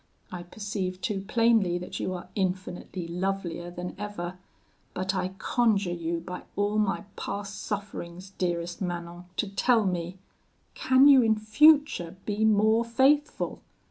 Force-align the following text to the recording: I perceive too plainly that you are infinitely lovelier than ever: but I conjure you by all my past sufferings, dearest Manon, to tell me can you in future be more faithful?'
I 0.31 0.41
perceive 0.41 0.99
too 0.99 1.21
plainly 1.21 1.77
that 1.77 1.99
you 1.99 2.11
are 2.15 2.27
infinitely 2.33 3.07
lovelier 3.07 3.69
than 3.69 3.93
ever: 3.99 4.39
but 4.95 5.13
I 5.13 5.27
conjure 5.37 5.93
you 5.93 6.21
by 6.21 6.41
all 6.55 6.79
my 6.79 7.03
past 7.15 7.61
sufferings, 7.61 8.31
dearest 8.39 8.81
Manon, 8.81 9.25
to 9.37 9.47
tell 9.47 9.85
me 9.85 10.17
can 10.73 11.07
you 11.07 11.21
in 11.21 11.35
future 11.35 12.15
be 12.25 12.43
more 12.45 12.83
faithful?' 12.83 13.61